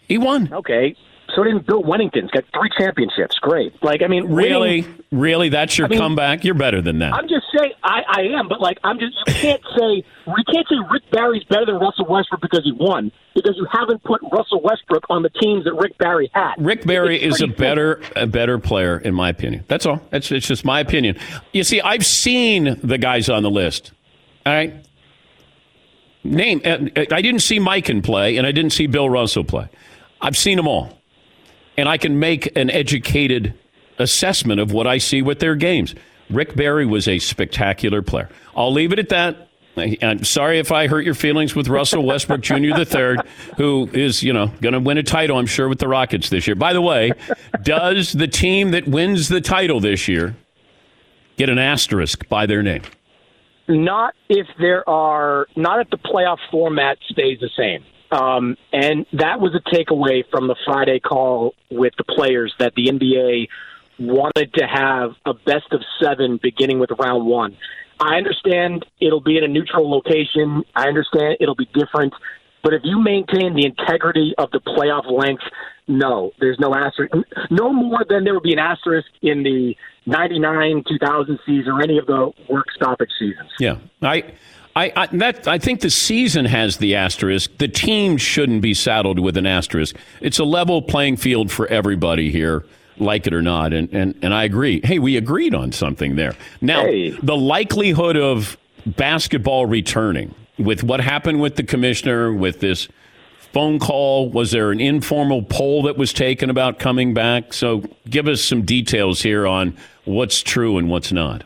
[0.06, 0.52] He won.
[0.52, 0.94] Okay,
[1.34, 3.38] so didn't Bill Wennington's got three championships.
[3.40, 3.74] Great.
[3.82, 6.44] Like I mean, Really, winning- really, that's your I mean- comeback.
[6.44, 7.12] You're better than that.
[7.14, 10.66] I'm just saying I, I am, but like I'm just you can't say we can't
[10.68, 14.60] say Rick Barry's better than Russell Westbrook because he won because you haven't put Russell
[14.62, 16.54] Westbrook on the teams that Rick Barry had.
[16.58, 19.64] Rick Barry is a better a better player in my opinion.
[19.68, 20.00] That's all.
[20.10, 21.16] That's it's just my opinion.
[21.52, 23.92] You see, I've seen the guys on the list.
[24.46, 24.74] All right.
[26.26, 26.62] Name.
[26.64, 26.78] uh,
[27.12, 29.68] I didn't see Mike in play, and I didn't see Bill Russell play.
[30.22, 30.98] I've seen them all,
[31.76, 33.54] and I can make an educated
[33.98, 35.94] assessment of what I see with their games.
[36.30, 38.28] Rick Barry was a spectacular player.
[38.56, 39.48] I'll leave it at that.
[39.76, 42.76] I'm sorry if I hurt your feelings with Russell Westbrook Jr.
[42.76, 43.22] the third,
[43.56, 46.46] who is you know going to win a title, I'm sure, with the Rockets this
[46.46, 46.54] year.
[46.54, 47.12] By the way,
[47.62, 50.36] does the team that wins the title this year
[51.36, 52.82] get an asterisk by their name?
[53.66, 57.84] Not if there are not if the playoff format stays the same.
[58.14, 62.86] Um, and that was a takeaway from the Friday call with the players that the
[62.86, 63.48] NBA
[63.98, 67.56] wanted to have a best of seven beginning with round one.
[67.98, 70.62] I understand it'll be in a neutral location.
[70.76, 72.12] I understand it'll be different.
[72.62, 75.42] But if you maintain the integrity of the playoff length,
[75.86, 77.12] no, there's no asterisk.
[77.50, 79.74] No more than there would be an asterisk in the
[80.06, 83.50] 99 2000 season or any of the work stoppage seasons.
[83.58, 84.34] Yeah, I,
[84.76, 87.56] I, I, that I think the season has the asterisk.
[87.58, 89.94] The team shouldn't be saddled with an asterisk.
[90.20, 92.64] It's a level playing field for everybody here,
[92.98, 93.72] like it or not.
[93.72, 94.80] And and, and I agree.
[94.82, 96.34] Hey, we agreed on something there.
[96.60, 97.10] Now, Hey.
[97.10, 102.88] the likelihood of basketball returning with what happened with the commissioner with this
[103.52, 108.26] phone call was there an informal poll that was taken about coming back so give
[108.28, 111.44] us some details here on what's true and what's not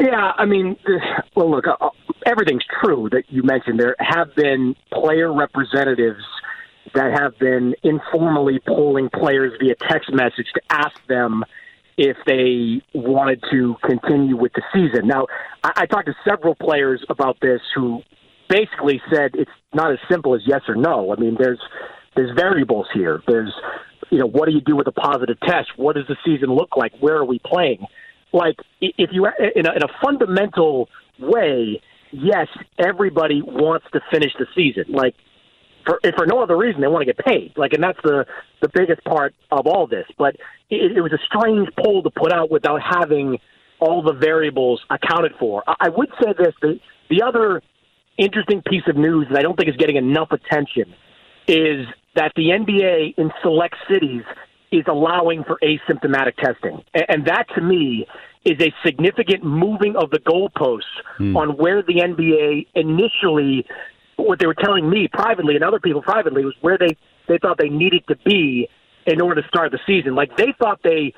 [0.00, 0.76] Yeah, I mean,
[1.36, 1.90] well, look, uh,
[2.26, 3.78] everything's true that you mentioned.
[3.78, 6.24] There have been player representatives
[6.94, 11.44] that have been informally polling players via text message to ask them
[11.98, 15.06] if they wanted to continue with the season.
[15.06, 15.26] Now,
[15.62, 18.00] I, I talked to several players about this who
[18.48, 21.12] basically said it's not as simple as yes or no.
[21.12, 21.60] I mean, there's
[22.16, 23.22] there's variables here.
[23.28, 23.52] There's
[24.10, 25.68] you know, what do you do with a positive test?
[25.76, 26.92] What does the season look like?
[27.00, 27.86] Where are we playing?
[28.32, 30.88] Like, if you in a, in a fundamental
[31.18, 32.46] way, yes,
[32.78, 34.84] everybody wants to finish the season.
[34.88, 35.14] Like,
[35.84, 37.52] for if for no other reason, they want to get paid.
[37.56, 38.26] Like, and that's the
[38.60, 40.06] the biggest part of all this.
[40.18, 40.36] But
[40.68, 43.38] it, it was a strange poll to put out without having
[43.80, 45.64] all the variables accounted for.
[45.66, 47.62] I, I would say this: the the other
[48.18, 50.94] interesting piece of news that I don't think is getting enough attention
[51.48, 54.22] is that the NBA in select cities
[54.72, 56.82] is allowing for asymptomatic testing.
[56.94, 58.06] And that to me
[58.44, 60.82] is a significant moving of the goalposts
[61.18, 61.36] hmm.
[61.36, 63.66] on where the NBA initially
[64.16, 67.58] what they were telling me privately and other people privately was where they they thought
[67.58, 68.68] they needed to be
[69.06, 70.14] in order to start the season.
[70.14, 71.14] Like they thought they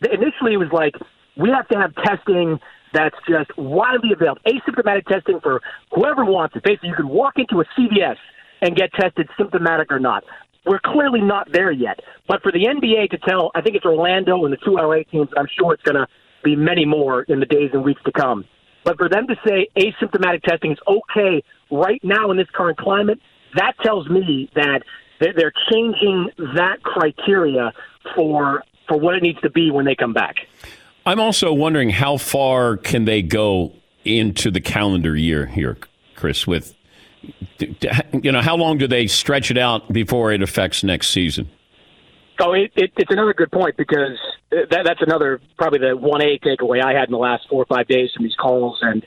[0.00, 0.94] initially it was like
[1.36, 2.58] we have to have testing
[2.92, 5.60] that's just widely available, asymptomatic testing for
[5.92, 6.62] whoever wants it.
[6.62, 8.16] Basically, you can walk into a CVS
[8.62, 10.24] and get tested symptomatic or not.
[10.66, 12.00] We're clearly not there yet.
[12.26, 15.28] But for the NBA to tell, I think it's Orlando and the two LA teams,
[15.36, 16.06] I'm sure it's going to
[16.42, 18.44] be many more in the days and weeks to come.
[18.84, 23.20] But for them to say asymptomatic testing is okay right now in this current climate,
[23.54, 24.82] that tells me that
[25.18, 27.72] they're changing that criteria
[28.14, 30.36] for for what it needs to be when they come back.
[31.04, 33.72] I'm also wondering how far can they go
[34.04, 35.78] into the calendar year here,
[36.14, 36.46] Chris?
[36.46, 36.74] With
[38.22, 41.48] you know, how long do they stretch it out before it affects next season?
[42.38, 44.18] Oh, it, it, it's another good point because
[44.50, 47.66] that, that's another probably the one A takeaway I had in the last four or
[47.66, 49.04] five days from these calls, and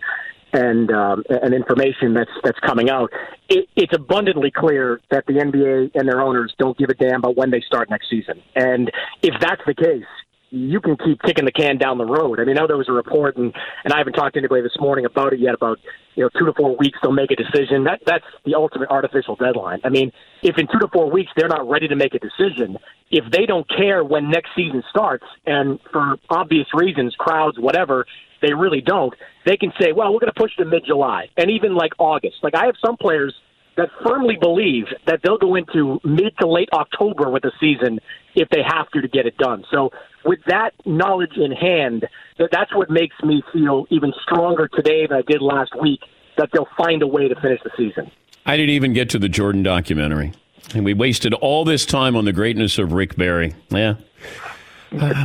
[0.51, 3.11] and um, and information that's that's coming out,
[3.47, 7.37] it, it's abundantly clear that the NBA and their owners don't give a damn about
[7.37, 8.41] when they start next season.
[8.55, 8.91] And
[9.21, 10.05] if that's the case,
[10.51, 12.39] you can keep kicking the can down the road.
[12.39, 14.61] I mean, I know there was a report, and, and I haven't talked to anybody
[14.61, 15.53] this morning about it yet.
[15.53, 15.79] About
[16.15, 17.83] you know, two to four weeks they'll make a decision.
[17.83, 19.79] That that's the ultimate artificial deadline.
[19.83, 22.77] I mean, if in two to four weeks they're not ready to make a decision,
[23.11, 28.05] if they don't care when next season starts, and for obvious reasons, crowds, whatever,
[28.41, 29.13] they really don't.
[29.45, 32.37] They can say, well, we're going to push to mid July, and even like August.
[32.41, 33.33] Like I have some players
[33.77, 37.99] that firmly believe that they'll go into mid to late October with the season
[38.35, 39.63] if they have to to get it done.
[39.71, 39.91] So
[40.25, 42.07] with that knowledge in hand,
[42.37, 46.01] that that's what makes me feel even stronger today than I did last week
[46.37, 48.11] that they'll find a way to finish the season.
[48.45, 50.31] I didn't even get to the Jordan documentary.
[50.73, 53.55] And we wasted all this time on the greatness of Rick Barry.
[53.69, 53.95] Yeah.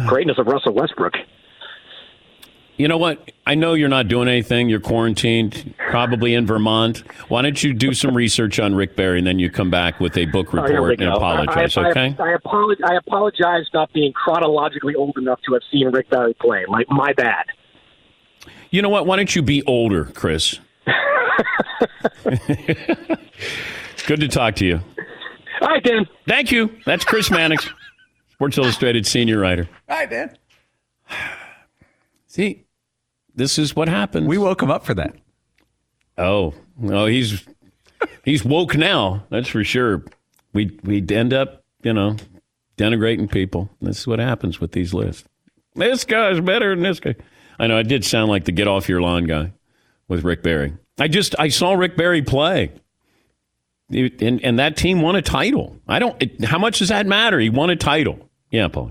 [0.06, 1.14] greatness of Russell Westbrook.
[2.76, 3.30] You know what?
[3.46, 4.68] I know you're not doing anything.
[4.68, 7.04] You're quarantined, probably in Vermont.
[7.28, 10.16] Why don't you do some research on Rick Barry and then you come back with
[10.16, 12.16] a book oh, report oh, and apologize, I, okay?
[12.18, 16.34] I, I, apologize, I apologize not being chronologically old enough to have seen Rick Barry
[16.34, 16.64] play.
[16.66, 17.44] My, my bad.
[18.70, 19.06] You know what?
[19.06, 20.58] Why don't you be older, Chris?
[24.06, 24.80] Good to talk to you.
[25.60, 26.08] All right, Dan.
[26.26, 26.76] Thank you.
[26.84, 27.70] That's Chris Mannix,
[28.32, 29.68] Sports Illustrated senior writer.
[29.88, 30.36] Hi, Dan.
[32.34, 32.64] See,
[33.32, 34.26] this is what happens.
[34.26, 35.14] We woke him up for that.
[36.18, 37.44] Oh, no, he's
[38.24, 39.24] he's woke now.
[39.30, 40.04] That's for sure.
[40.52, 42.16] We we'd end up, you know,
[42.76, 43.70] denigrating people.
[43.80, 45.22] This is what happens with these lists.
[45.76, 47.14] This guy's better than this guy.
[47.60, 47.78] I know.
[47.78, 49.52] I did sound like the get off your lawn guy
[50.08, 50.72] with Rick Barry.
[50.98, 52.72] I just I saw Rick Barry play,
[53.90, 55.76] and and that team won a title.
[55.86, 56.20] I don't.
[56.20, 57.38] It, how much does that matter?
[57.38, 58.28] He won a title.
[58.50, 58.90] Yeah, Paul.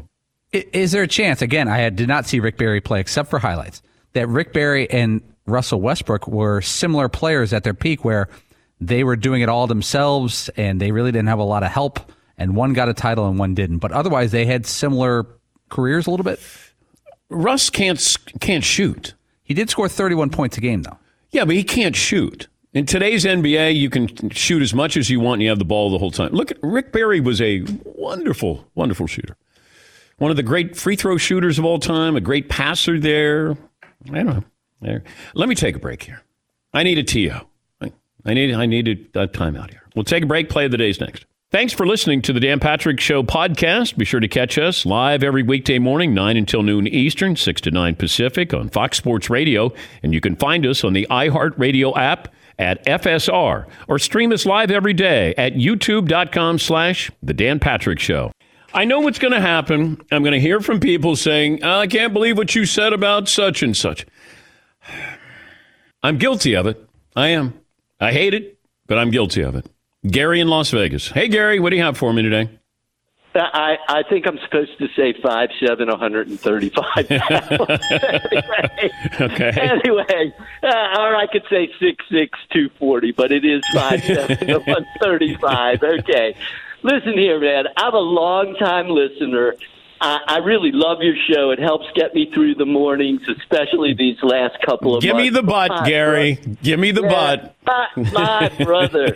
[0.53, 1.41] Is there a chance?
[1.41, 3.81] Again, I did not see Rick Barry play except for highlights
[4.13, 8.29] that Rick Barry and Russell Westbrook were similar players at their peak where
[8.79, 11.99] they were doing it all themselves and they really didn't have a lot of help
[12.37, 13.79] and one got a title and one didn't.
[13.79, 15.25] But otherwise they had similar
[15.69, 16.39] careers a little bit.
[17.29, 19.15] Russ can't can't shoot.
[19.43, 20.97] He did score 31 points a game though.
[21.31, 22.47] Yeah, but he can't shoot.
[22.73, 25.65] In today's NBA, you can shoot as much as you want and you have the
[25.65, 26.31] ball the whole time.
[26.31, 29.37] Look, Rick Barry was a wonderful, wonderful shooter.
[30.17, 33.57] One of the great free throw shooters of all time, a great passer there.
[34.11, 34.43] I don't know.
[34.81, 35.03] There.
[35.33, 36.23] Let me take a break here.
[36.73, 37.39] I need a TO.
[38.25, 39.83] I need I need a, a timeout here.
[39.95, 40.49] We'll take a break.
[40.49, 41.25] Play of the days next.
[41.51, 43.95] Thanks for listening to the Dan Patrick Show podcast.
[43.95, 47.69] Be sure to catch us live every weekday morning, 9 until noon Eastern, 6 to
[47.69, 49.71] 9 Pacific on Fox Sports Radio.
[50.01, 54.71] And you can find us on the iHeartRadio app at FSR or stream us live
[54.71, 58.31] every day at youtube.com slash The Dan Patrick Show.
[58.73, 60.01] I know what's going to happen.
[60.11, 63.29] I'm going to hear from people saying, oh, I can't believe what you said about
[63.29, 64.05] such and such.
[66.01, 66.83] I'm guilty of it.
[67.15, 67.59] I am.
[67.99, 68.57] I hate it,
[68.87, 69.67] but I'm guilty of it.
[70.07, 71.09] Gary in Las Vegas.
[71.09, 72.49] Hey, Gary, what do you have for me today?
[73.35, 77.09] I, I think I'm supposed to say five seven, 135 pounds.
[77.91, 79.51] anyway, okay.
[79.59, 84.37] Anyway, uh, or I could say six six, two forty, but it is five seven,
[84.37, 85.81] 135.
[85.81, 86.35] Okay.
[86.83, 87.65] Listen here, man.
[87.77, 89.55] I'm a long time listener.
[90.01, 91.51] I, I really love your show.
[91.51, 95.23] It helps get me through the mornings, especially these last couple of Give months.
[95.23, 96.35] me the butt, my Gary.
[96.35, 96.57] Brother.
[96.61, 97.55] Give me the yeah, butt.
[97.65, 99.15] My, my brother.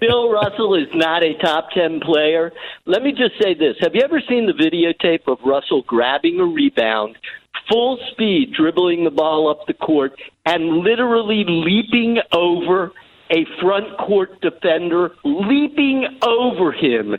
[0.00, 2.52] Bill Russell is not a top 10 player.
[2.86, 3.74] Let me just say this.
[3.80, 7.16] Have you ever seen the videotape of Russell grabbing a rebound,
[7.68, 10.12] full speed, dribbling the ball up the court,
[10.46, 12.92] and literally leaping over
[13.30, 17.16] a front court defender leaping over him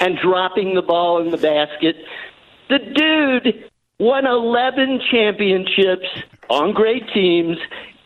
[0.00, 1.96] and dropping the ball in the basket.
[2.68, 6.06] The dude won 11 championships
[6.48, 7.56] on great teams.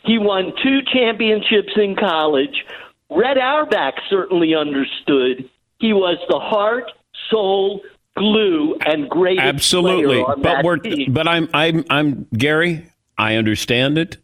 [0.04, 2.64] He won two championships in college.
[3.10, 6.90] Red Auerbach certainly understood he was the heart,
[7.30, 7.82] soul,
[8.16, 11.12] glue, and greatest Absolutely, but we're team.
[11.12, 12.90] but I'm I'm I'm Gary.
[13.18, 14.16] I understand it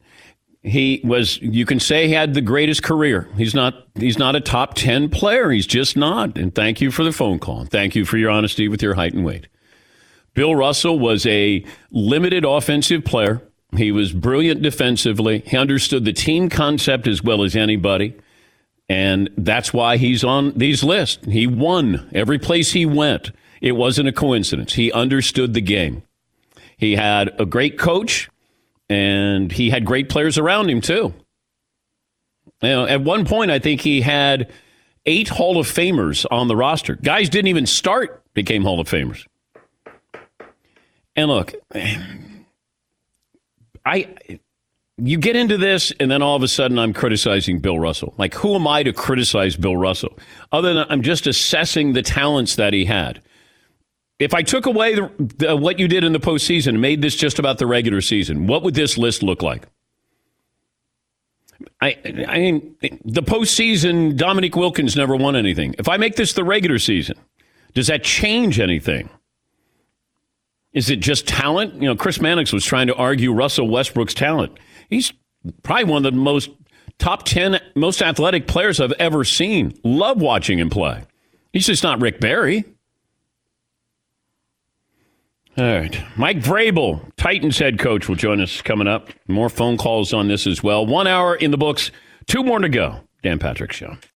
[0.62, 3.28] he was you can say he had the greatest career.
[3.36, 5.50] He's not he's not a top 10 player.
[5.50, 6.38] He's just not.
[6.38, 7.64] And thank you for the phone call.
[7.64, 9.48] Thank you for your honesty with your height and weight.
[10.34, 13.42] Bill russell was a limited offensive player.
[13.76, 15.42] He was brilliant defensively.
[15.46, 18.14] He understood the team concept as well as anybody.
[18.88, 21.24] And that's why he's on these lists.
[21.24, 23.32] He won every place he went.
[23.60, 24.74] It wasn't a coincidence.
[24.74, 26.02] He understood the game.
[26.76, 28.28] He had a great coach
[28.92, 31.14] and he had great players around him too.
[32.62, 34.52] You know, at one point, I think he had
[35.06, 36.96] eight Hall of Famers on the roster.
[36.96, 39.26] Guys didn't even start, became Hall of Famers.
[41.16, 41.54] And look,
[43.84, 44.14] I
[44.98, 48.14] you get into this, and then all of a sudden I'm criticizing Bill Russell.
[48.18, 50.18] Like, who am I to criticize Bill Russell?
[50.52, 53.22] Other than I'm just assessing the talents that he had.
[54.18, 57.16] If I took away the, the, what you did in the postseason and made this
[57.16, 59.66] just about the regular season, what would this list look like?
[61.80, 61.96] I,
[62.28, 65.74] I mean, the postseason, Dominique Wilkins never won anything.
[65.78, 67.16] If I make this the regular season,
[67.74, 69.08] does that change anything?
[70.72, 71.74] Is it just talent?
[71.74, 74.58] You know, Chris Mannix was trying to argue Russell Westbrook's talent.
[74.88, 75.12] He's
[75.62, 76.50] probably one of the most
[76.98, 79.78] top 10 most athletic players I've ever seen.
[79.84, 81.04] Love watching him play.
[81.52, 82.64] He's just not Rick Barry.
[85.58, 86.02] All right.
[86.16, 89.10] Mike Vrabel, Titans head coach, will join us coming up.
[89.28, 90.86] More phone calls on this as well.
[90.86, 91.90] One hour in the books,
[92.26, 93.00] two more to go.
[93.22, 93.96] Dan Patrick Show.